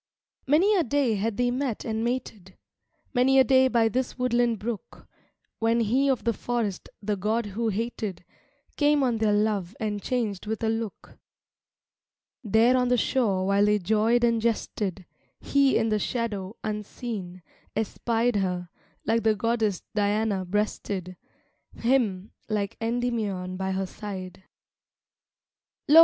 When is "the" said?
6.23-6.33, 7.03-7.15, 12.87-12.97, 15.89-15.99, 19.21-19.35